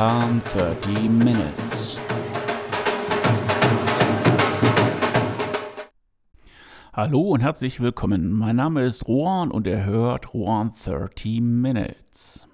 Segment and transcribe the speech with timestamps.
[0.00, 2.00] Rohan 30 Minutes.
[6.94, 8.32] Hallo und herzlich willkommen.
[8.32, 12.48] Mein Name ist Rohan und ihr hört Rohan 30 Minutes.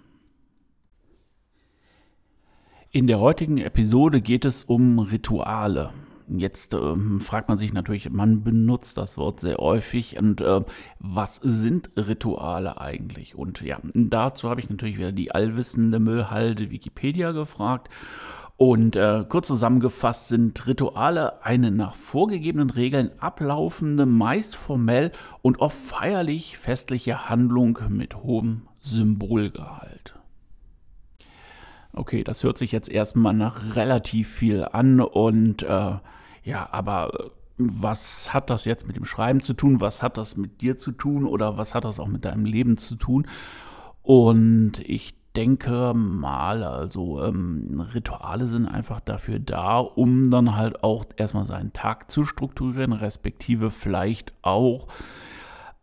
[2.91, 5.93] In der heutigen Episode geht es um Rituale.
[6.29, 10.63] Jetzt äh, fragt man sich natürlich, man benutzt das Wort sehr häufig und äh,
[10.99, 13.37] was sind Rituale eigentlich?
[13.37, 17.89] Und ja, dazu habe ich natürlich wieder die allwissende Müllhalde Wikipedia gefragt.
[18.57, 25.77] Und äh, kurz zusammengefasst sind Rituale eine nach vorgegebenen Regeln ablaufende, meist formell und oft
[25.77, 30.15] feierlich festliche Handlung mit hohem Symbolgehalt.
[31.93, 35.93] Okay, das hört sich jetzt erstmal nach relativ viel an und äh,
[36.47, 39.81] ja, aber äh, was hat das jetzt mit dem Schreiben zu tun?
[39.81, 41.27] Was hat das mit dir zu tun?
[41.27, 43.27] Oder was hat das auch mit deinem Leben zu tun?
[44.03, 51.05] Und ich denke mal, also ähm, Rituale sind einfach dafür da, um dann halt auch
[51.17, 54.87] erstmal seinen Tag zu strukturieren, respektive vielleicht auch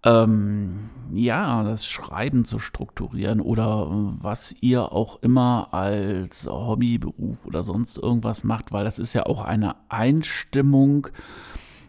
[0.03, 7.97] ähm, ja, das Schreiben zu strukturieren oder was ihr auch immer als Hobbyberuf oder sonst
[7.97, 11.07] irgendwas macht, weil das ist ja auch eine Einstimmung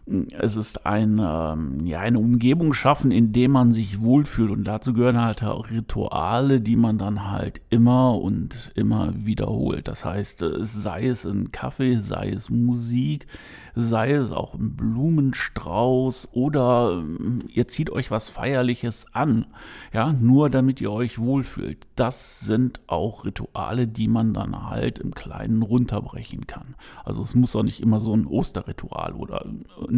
[0.07, 4.51] es ist ein, ähm, ja, eine Umgebung schaffen, in der man sich wohlfühlt.
[4.51, 9.89] Und dazu gehören halt auch Rituale, die man dann halt immer und immer wiederholt.
[9.89, 13.27] Das heißt, äh, sei es ein Kaffee, sei es Musik,
[13.75, 19.47] sei es auch ein Blumenstrauß oder ähm, ihr zieht euch was Feierliches an.
[19.93, 21.87] Ja, nur damit ihr euch wohlfühlt.
[21.97, 26.75] Das sind auch Rituale, die man dann halt im Kleinen runterbrechen kann.
[27.05, 29.47] Also es muss auch nicht immer so ein Osterritual oder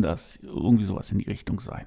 [0.02, 1.86] das irgendwie sowas in die Richtung sein.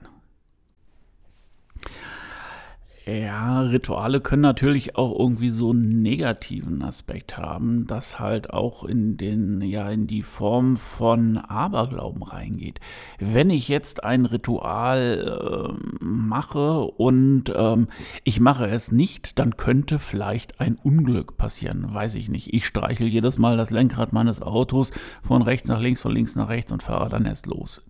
[3.09, 9.17] Ja, Rituale können natürlich auch irgendwie so einen negativen Aspekt haben, das halt auch in
[9.17, 12.79] den, ja, in die Form von Aberglauben reingeht.
[13.17, 17.87] Wenn ich jetzt ein Ritual äh, mache und ähm,
[18.25, 21.91] ich mache es nicht, dann könnte vielleicht ein Unglück passieren.
[21.91, 22.53] Weiß ich nicht.
[22.53, 24.91] Ich streichel jedes Mal das Lenkrad meines Autos
[25.23, 27.81] von rechts nach links, von links nach rechts und fahre dann erst los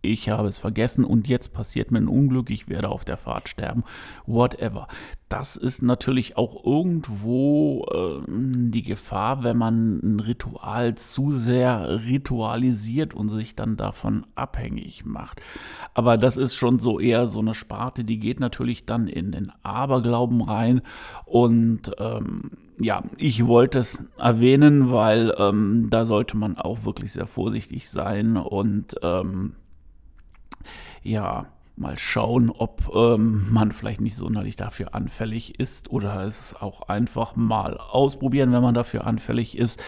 [0.00, 3.48] ich habe es vergessen und jetzt passiert mir ein Unglück, ich werde auf der Fahrt
[3.48, 3.84] sterben,
[4.26, 4.86] whatever.
[5.28, 13.12] Das ist natürlich auch irgendwo äh, die Gefahr, wenn man ein Ritual zu sehr ritualisiert
[13.12, 15.42] und sich dann davon abhängig macht.
[15.94, 19.52] Aber das ist schon so eher so eine Sparte, die geht natürlich dann in den
[19.62, 20.80] Aberglauben rein
[21.26, 27.26] und ähm, ja, ich wollte es erwähnen, weil ähm, da sollte man auch wirklich sehr
[27.26, 29.54] vorsichtig sein und ähm,
[31.02, 31.46] ja,
[31.78, 37.36] mal schauen, ob ähm, man vielleicht nicht sonderlich dafür anfällig ist oder es auch einfach
[37.36, 39.80] mal ausprobieren, wenn man dafür anfällig ist,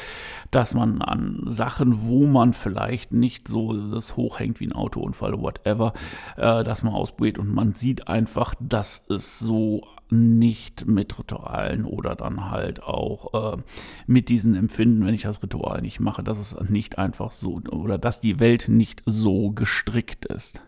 [0.50, 5.92] dass man an Sachen, wo man vielleicht nicht so das hochhängt wie ein Autounfall, whatever,
[6.36, 12.16] äh, dass man ausprobiert und man sieht einfach, dass es so nicht mit Ritualen oder
[12.16, 13.62] dann halt auch äh,
[14.06, 17.96] mit diesen Empfinden, wenn ich das Ritual nicht mache, dass es nicht einfach so oder
[17.96, 20.62] dass die Welt nicht so gestrickt ist.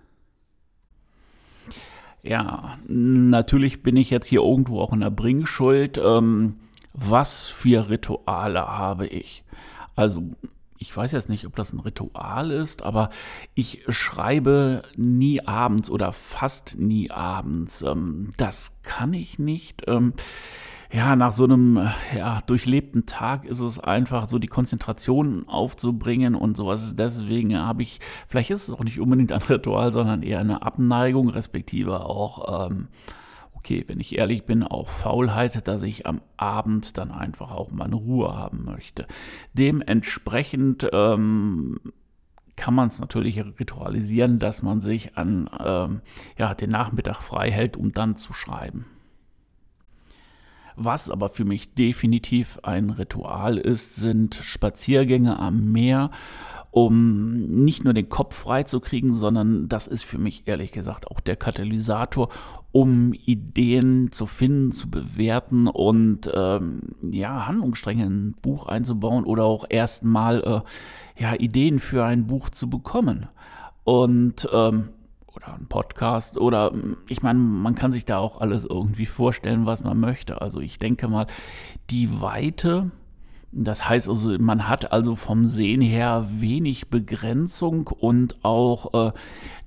[2.23, 5.99] Ja, natürlich bin ich jetzt hier irgendwo auch in der Bringschuld.
[5.99, 6.61] Ähm,
[6.95, 9.45] was für Rituale habe ich?
[9.97, 10.23] Also,
[10.79, 13.11] ich weiß jetzt nicht, ob das ein Ritual ist, aber
[13.55, 17.83] ich schreibe nie abends oder fast nie abends.
[17.83, 19.83] Ähm, das kann ich nicht.
[19.89, 20.13] Ähm,
[20.93, 26.57] ja, nach so einem ja, durchlebten Tag ist es einfach so, die Konzentration aufzubringen und
[26.57, 26.95] sowas.
[26.95, 31.31] Deswegen habe ich, vielleicht ist es auch nicht unbedingt ein Ritual, sondern eher eine Abneigung,
[31.31, 32.89] respektive auch, ähm,
[33.55, 37.95] okay, wenn ich ehrlich bin, auch Faulheit, dass ich am Abend dann einfach auch meine
[37.95, 39.07] Ruhe haben möchte.
[39.55, 41.81] Dementsprechend, ähm,
[42.55, 46.03] kann man es natürlich ritualisieren, dass man sich an ähm,
[46.37, 48.85] ja, den Nachmittag frei hält, um dann zu schreiben.
[50.77, 56.11] Was aber für mich definitiv ein Ritual ist, sind Spaziergänge am Meer,
[56.71, 61.11] um nicht nur den Kopf frei zu kriegen, sondern das ist für mich ehrlich gesagt
[61.11, 62.31] auch der Katalysator,
[62.73, 69.45] um Ideen zu finden, zu bewerten und ähm, ja, Handlungsstränge in ein Buch einzubauen oder
[69.45, 70.65] auch erstmal
[71.19, 73.29] äh, ja, Ideen für ein Buch zu bekommen.
[73.85, 74.89] Und ähm,
[75.35, 76.73] oder ein Podcast oder
[77.09, 80.41] ich meine, man kann sich da auch alles irgendwie vorstellen, was man möchte.
[80.41, 81.27] Also ich denke mal,
[81.91, 82.91] die Weite,
[83.51, 89.13] das heißt also, man hat also vom Sehen her wenig Begrenzung und auch äh,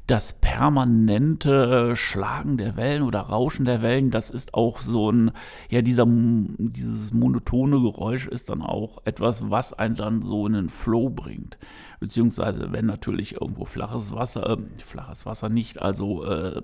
[0.07, 5.31] das permanente Schlagen der Wellen oder Rauschen der Wellen, das ist auch so ein,
[5.69, 10.69] ja, dieser, dieses monotone Geräusch ist dann auch etwas, was einen dann so in den
[10.69, 11.57] Flow bringt.
[11.99, 16.61] Beziehungsweise, wenn natürlich irgendwo flaches Wasser, äh, flaches Wasser nicht, also äh,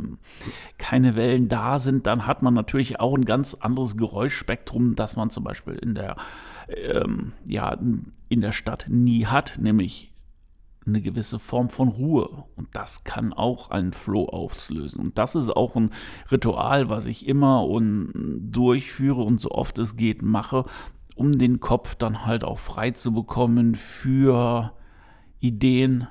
[0.78, 5.32] keine Wellen da sind, dann hat man natürlich auch ein ganz anderes Geräuschspektrum, das man
[5.32, 6.16] zum Beispiel in der,
[6.68, 7.76] ähm, ja,
[8.30, 10.11] in der Stadt nie hat, nämlich
[10.86, 12.46] eine gewisse Form von Ruhe.
[12.56, 15.00] Und das kann auch einen Flow auslösen.
[15.00, 15.92] Und das ist auch ein
[16.32, 18.12] Ritual, was ich immer und
[18.52, 20.66] durchführe und so oft es geht mache,
[21.16, 24.74] um den Kopf dann halt auch frei zu bekommen für
[25.40, 26.08] Ideen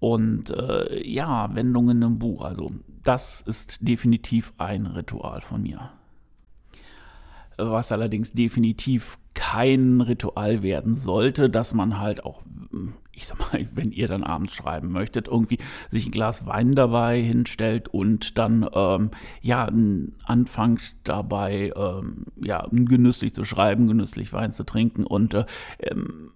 [0.00, 2.44] und äh, ja, Wendungen im Buch.
[2.44, 2.72] Also
[3.02, 5.90] das ist definitiv ein Ritual von mir
[7.56, 9.18] was allerdings definitiv
[9.54, 12.42] kein Ritual werden sollte, dass man halt auch,
[13.12, 15.58] ich sag mal, wenn ihr dann abends schreiben möchtet, irgendwie
[15.90, 19.10] sich ein Glas Wein dabei hinstellt und dann ähm,
[19.42, 19.70] ja
[20.24, 25.44] anfangt dabei ähm, ja genüsslich zu schreiben, genüsslich Wein zu trinken und äh,
[25.78, 26.32] ähm,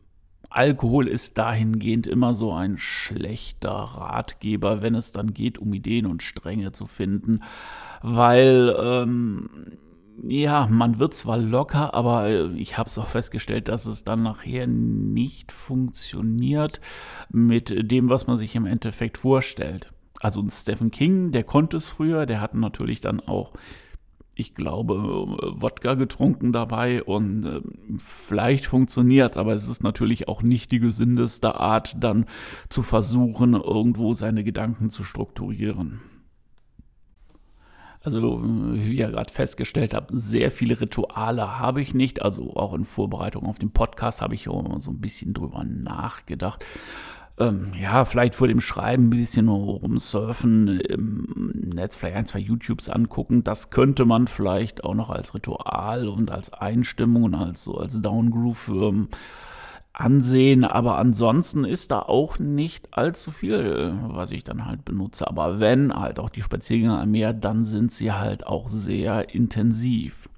[0.50, 6.22] Alkohol ist dahingehend immer so ein schlechter Ratgeber, wenn es dann geht, um Ideen und
[6.22, 7.42] Stränge zu finden,
[8.00, 9.50] weil ähm,
[10.26, 14.22] ja, man wird zwar locker, aber äh, ich habe es auch festgestellt, dass es dann
[14.22, 16.80] nachher nicht funktioniert
[17.30, 19.92] mit dem, was man sich im Endeffekt vorstellt.
[20.20, 23.52] Also ein Stephen King, der konnte es früher, der hat natürlich dann auch,
[24.34, 27.60] ich glaube, Wodka getrunken dabei und äh,
[27.98, 32.26] vielleicht funktioniert aber es ist natürlich auch nicht die gesündeste Art, dann
[32.68, 36.00] zu versuchen, irgendwo seine Gedanken zu strukturieren.
[38.00, 42.22] Also, wie ihr gerade festgestellt habt, sehr viele Rituale habe ich nicht.
[42.22, 46.64] Also auch in Vorbereitung auf den Podcast habe ich auch so ein bisschen drüber nachgedacht.
[47.40, 52.88] Ähm, ja, vielleicht vor dem Schreiben ein bisschen rumsurfen, im Netz vielleicht ein, zwei YouTubes
[52.88, 53.44] angucken.
[53.44, 58.68] Das könnte man vielleicht auch noch als Ritual und als Einstimmung und als, als Downgroove
[58.68, 59.08] ähm,
[59.98, 65.26] ansehen, aber ansonsten ist da auch nicht allzu viel, was ich dann halt benutze.
[65.26, 70.28] Aber wenn halt auch die Spaziergänge am Meer, dann sind sie halt auch sehr intensiv.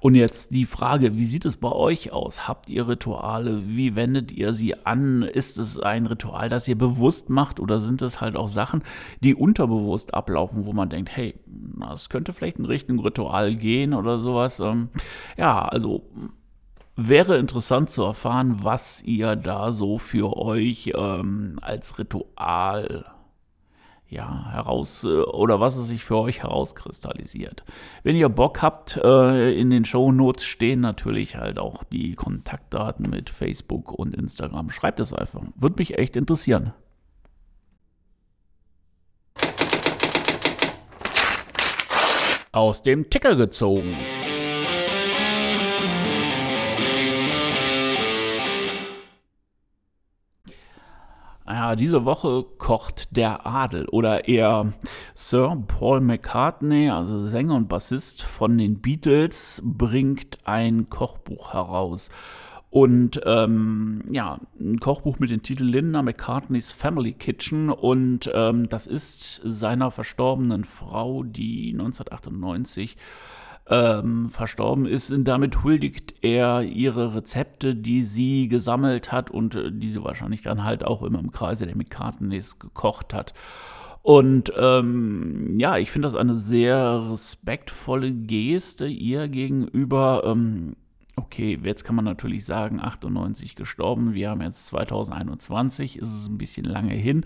[0.00, 2.46] Und jetzt die Frage, wie sieht es bei euch aus?
[2.46, 3.62] Habt ihr Rituale?
[3.66, 5.22] Wie wendet ihr sie an?
[5.22, 8.82] Ist es ein Ritual, das ihr bewusst macht oder sind es halt auch Sachen,
[9.24, 11.34] die unterbewusst ablaufen, wo man denkt, hey,
[11.80, 14.60] das könnte vielleicht in Richtung Ritual gehen oder sowas?
[14.60, 14.90] Ähm,
[15.36, 16.04] ja, also
[16.98, 23.04] Wäre interessant zu erfahren, was ihr da so für euch ähm, als Ritual
[24.08, 27.64] ja, heraus äh, oder was es sich für euch herauskristallisiert.
[28.02, 33.10] Wenn ihr Bock habt, äh, in den Show Notes stehen natürlich halt auch die Kontaktdaten
[33.10, 34.70] mit Facebook und Instagram.
[34.70, 35.42] Schreibt es einfach.
[35.54, 36.72] Würde mich echt interessieren.
[42.52, 43.94] Aus dem Ticker gezogen.
[51.66, 54.72] Ja, diese Woche kocht der Adel oder eher
[55.16, 62.08] Sir Paul McCartney, also Sänger und Bassist von den Beatles, bringt ein Kochbuch heraus.
[62.70, 67.70] Und ähm, ja, ein Kochbuch mit dem Titel Linda McCartneys Family Kitchen.
[67.70, 72.96] Und ähm, das ist seiner verstorbenen Frau, die 1998
[73.68, 75.10] ähm, verstorben ist.
[75.10, 80.42] Und damit huldigt er ihre Rezepte, die sie gesammelt hat und äh, die sie wahrscheinlich
[80.42, 83.34] dann halt auch immer im Kreise der McCartneys gekocht hat.
[84.02, 90.22] Und ähm, ja, ich finde das eine sehr respektvolle Geste ihr gegenüber.
[90.24, 90.76] Ähm,
[91.16, 96.38] okay, jetzt kann man natürlich sagen, 98 gestorben, wir haben jetzt 2021, ist es ein
[96.38, 97.24] bisschen lange hin.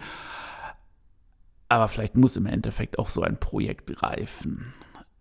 [1.69, 4.73] Aber vielleicht muss im Endeffekt auch so ein Projekt reifen.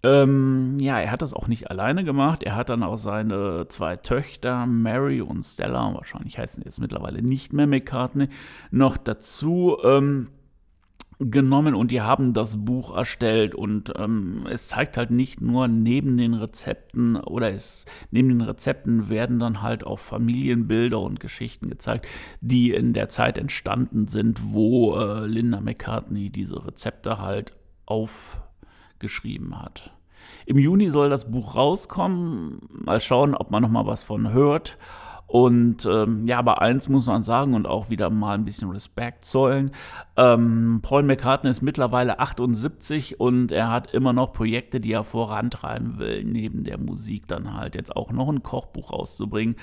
[0.02, 2.44] Ähm, ja, er hat das auch nicht alleine gemacht.
[2.44, 7.52] Er hat dann auch seine zwei Töchter, Mary und Stella, wahrscheinlich heißen jetzt mittlerweile nicht
[7.52, 8.30] mehr McCartney,
[8.72, 10.30] noch dazu ähm,
[11.20, 16.16] genommen und die haben das Buch erstellt und ähm, es zeigt halt nicht nur neben
[16.16, 22.08] den Rezepten oder es neben den Rezepten werden dann halt auch Familienbilder und Geschichten gezeigt,
[22.40, 27.54] die in der Zeit entstanden sind, wo äh, Linda McCartney diese Rezepte halt
[27.86, 28.42] auf
[29.00, 29.92] geschrieben hat.
[30.46, 32.60] Im Juni soll das Buch rauskommen.
[32.70, 34.78] Mal schauen, ob man noch mal was von hört.
[35.30, 39.24] Und ähm, ja, aber eins muss man sagen und auch wieder mal ein bisschen Respekt
[39.26, 39.70] zollen.
[40.18, 46.00] Ähm, Paul McCartney ist mittlerweile 78 und er hat immer noch Projekte, die er vorantreiben
[46.00, 49.56] will, neben der Musik dann halt jetzt auch noch ein Kochbuch rauszubringen.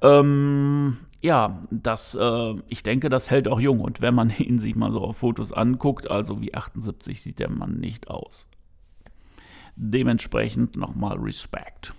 [0.00, 3.80] Ähm, ja, das, äh, ich denke, das hält auch jung.
[3.80, 7.50] Und wenn man ihn sich mal so auf Fotos anguckt, also wie 78 sieht der
[7.50, 8.48] Mann nicht aus.
[9.82, 11.94] Dementsprechend nochmal Respekt.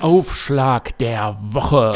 [0.00, 1.94] Aufschlag der Woche.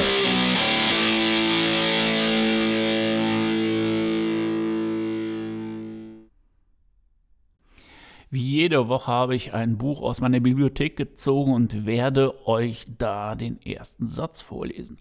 [8.36, 13.34] Wie jede Woche habe ich ein Buch aus meiner Bibliothek gezogen und werde euch da
[13.34, 14.98] den ersten Satz vorlesen.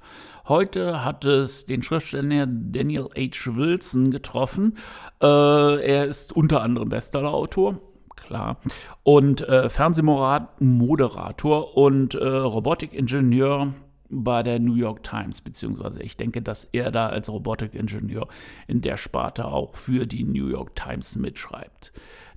[0.47, 3.57] Heute hat es den Schriftsteller Daniel H.
[3.57, 4.77] Wilson getroffen.
[5.21, 7.81] Äh, er ist unter anderem Bestsellerautor
[8.15, 8.55] klar.
[9.03, 13.73] Und äh, Fernsehmoderator und äh, Robotikingenieur
[14.09, 18.27] bei der New York Times, beziehungsweise ich denke, dass er da als Robotikingenieur
[18.67, 21.91] in der Sparte auch für die New York Times mitschreibt.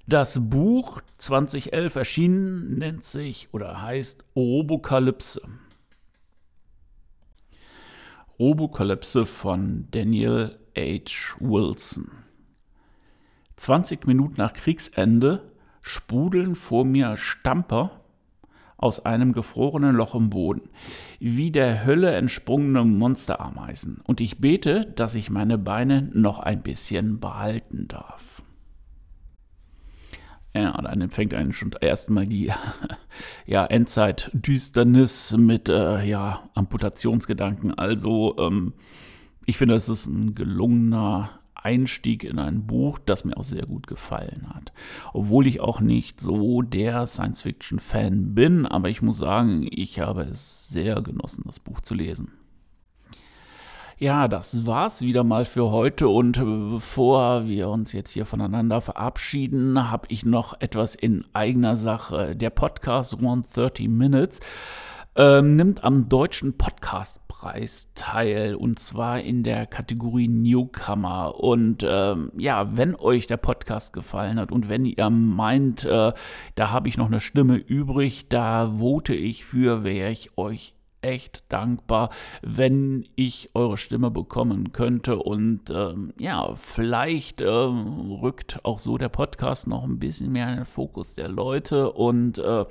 [0.06, 5.42] Das Buch 2011 erschienen nennt sich oder heißt Robokalypse.
[8.38, 11.36] Robokalypse von Daniel H.
[11.40, 12.10] Wilson.
[13.56, 18.04] 20 Minuten nach Kriegsende sprudeln vor mir Stamper
[18.78, 20.70] aus einem gefrorenen Loch im Boden,
[21.18, 27.20] wie der Hölle entsprungene Monsterameisen, und ich bete, dass ich meine Beine noch ein bisschen
[27.20, 28.42] behalten darf.
[30.54, 32.50] Ja, dann fängt einen schon erstmal die
[33.46, 37.78] ja, Endzeit-Düsternis mit äh, ja, Amputationsgedanken.
[37.78, 38.72] Also, ähm,
[39.44, 41.30] ich finde, es ist ein gelungener
[41.68, 44.72] Einstieg in ein Buch, das mir auch sehr gut gefallen hat.
[45.12, 50.70] Obwohl ich auch nicht so der Science-Fiction-Fan bin, aber ich muss sagen, ich habe es
[50.70, 52.32] sehr genossen, das Buch zu lesen.
[53.98, 59.90] Ja, das war's wieder mal für heute und bevor wir uns jetzt hier voneinander verabschieden,
[59.90, 62.34] habe ich noch etwas in eigener Sache.
[62.34, 64.40] Der Podcast 130 Minutes
[65.16, 71.38] ähm, nimmt am deutschen Podcast Preis teil und zwar in der Kategorie Newcomer.
[71.38, 76.12] Und ähm, ja, wenn euch der Podcast gefallen hat und wenn ihr meint, äh,
[76.56, 81.50] da habe ich noch eine Stimme übrig, da vote ich für, wäre ich euch echt
[81.50, 82.10] dankbar,
[82.42, 85.18] wenn ich eure Stimme bekommen könnte.
[85.18, 90.56] Und ähm, ja, vielleicht ähm, rückt auch so der Podcast noch ein bisschen mehr in
[90.56, 91.92] den Fokus der Leute.
[91.92, 92.66] Und äh,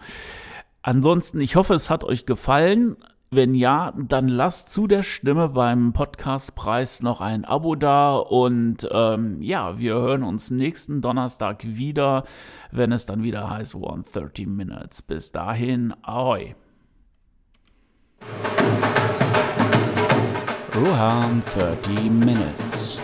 [0.82, 2.98] ansonsten, ich hoffe, es hat euch gefallen.
[3.30, 9.42] Wenn ja, dann lasst zu der Stimme beim Podcastpreis noch ein Abo da und ähm,
[9.42, 12.24] ja, wir hören uns nächsten Donnerstag wieder,
[12.72, 15.02] wenn es dann wieder heißt 130 Minutes.
[15.02, 16.56] Bis dahin, ahoi.
[20.74, 23.02] Ruhan 30 Minutes.